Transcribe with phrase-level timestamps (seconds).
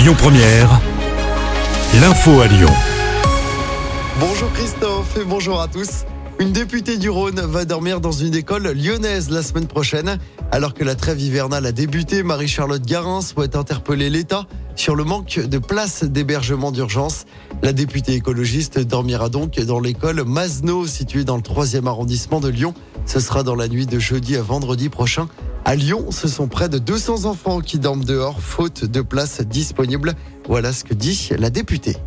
[0.00, 0.80] Lyon Première,
[2.00, 2.70] l'info à Lyon.
[4.18, 6.06] Bonjour Christophe et bonjour à tous.
[6.38, 10.18] Une députée du Rhône va dormir dans une école lyonnaise la semaine prochaine.
[10.52, 14.46] Alors que la trêve hivernale a débuté, Marie-Charlotte Garin souhaite interpeller l'État
[14.80, 17.26] sur le manque de places d'hébergement d'urgence.
[17.62, 22.72] La députée écologiste dormira donc dans l'école Masno, située dans le 3e arrondissement de Lyon.
[23.04, 25.28] Ce sera dans la nuit de jeudi à vendredi prochain.
[25.66, 30.14] À Lyon, ce sont près de 200 enfants qui dorment dehors, faute de places disponibles.
[30.48, 31.98] Voilà ce que dit la députée.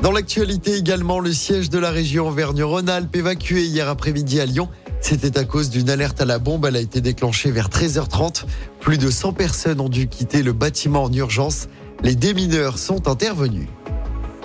[0.00, 4.68] Dans l'actualité également, le siège de la région Auvergne-Rhône-Alpes évacué hier après-midi à Lyon.
[5.00, 6.66] C'était à cause d'une alerte à la bombe.
[6.66, 8.44] Elle a été déclenchée vers 13h30.
[8.80, 11.68] Plus de 100 personnes ont dû quitter le bâtiment en urgence.
[12.02, 13.68] Les démineurs sont intervenus.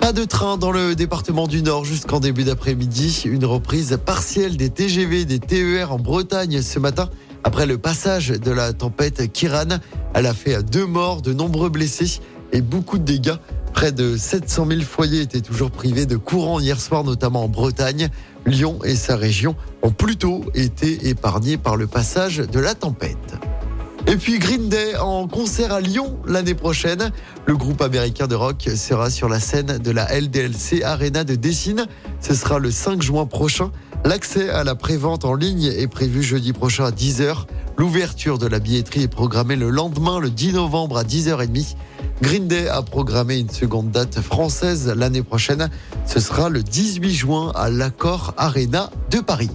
[0.00, 3.22] Pas de train dans le département du Nord jusqu'en début d'après-midi.
[3.24, 7.08] Une reprise partielle des TGV des TER en Bretagne ce matin.
[7.42, 9.78] Après le passage de la tempête Kiran,
[10.14, 12.20] elle a fait deux morts, de nombreux blessés
[12.52, 13.36] et beaucoup de dégâts.
[13.74, 18.08] Près de 700 000 foyers étaient toujours privés de courant hier soir, notamment en Bretagne.
[18.46, 23.34] Lyon et sa région ont plutôt été épargnés par le passage de la tempête.
[24.06, 27.10] Et puis Green Day en concert à Lyon l'année prochaine.
[27.46, 31.86] Le groupe américain de rock sera sur la scène de la LDLC Arena de Dessine.
[32.20, 33.72] Ce sera le 5 juin prochain.
[34.04, 37.46] L'accès à la prévente en ligne est prévu jeudi prochain à 10h.
[37.76, 41.74] L'ouverture de la billetterie est programmée le lendemain, le 10 novembre à 10h30.
[42.22, 45.68] Green Day a programmé une seconde date française l'année prochaine.
[46.06, 49.50] Ce sera le 18 juin à l'Accord Arena de Paris.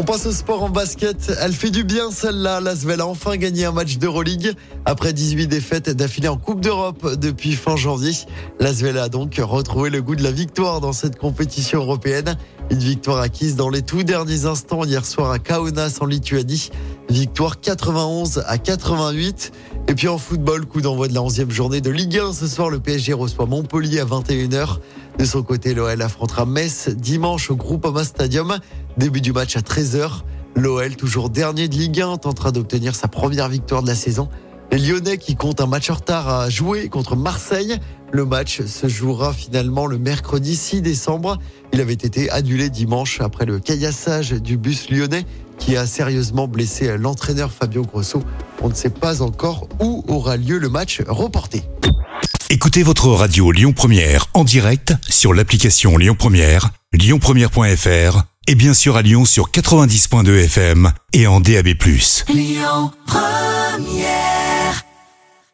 [0.00, 1.30] On passe au sport en basket.
[1.42, 2.62] Elle fait du bien celle-là.
[2.62, 4.54] L'Asvel a enfin gagné un match d'Euroleague
[4.86, 8.12] après 18 défaites d'affilée en Coupe d'Europe depuis fin janvier.
[8.60, 12.36] L'Asvel a donc retrouvé le goût de la victoire dans cette compétition européenne.
[12.70, 16.70] Une victoire acquise dans les tout derniers instants hier soir à Kaunas en Lituanie.
[17.10, 19.52] Victoire 91 à 88.
[19.90, 22.32] Et puis en football, coup d'envoi de la 11e journée de Ligue 1.
[22.32, 24.78] Ce soir, le PSG reçoit Montpellier à 21h.
[25.18, 28.58] De son côté, l'OL affrontera Metz dimanche au Groupama Stadium.
[28.98, 30.20] Début du match à 13h.
[30.54, 34.28] L'OL, toujours dernier de Ligue 1, tentera d'obtenir sa première victoire de la saison.
[34.70, 37.76] Les Lyonnais qui comptent un match en retard à jouer contre Marseille.
[38.12, 41.36] Le match se jouera finalement le mercredi 6 décembre.
[41.72, 45.26] Il avait été annulé dimanche après le caillassage du bus lyonnais
[45.58, 48.22] qui a sérieusement blessé l'entraîneur Fabio Grosso.
[48.62, 51.62] On ne sait pas encore où aura lieu le match reporté.
[52.50, 58.96] Écoutez votre radio Lyon Première en direct sur l'application Lyon Première, lyonpremière.fr et bien sûr
[58.96, 61.68] à Lyon sur 90.2 FM et en DAB+.
[62.28, 64.49] Lyon Première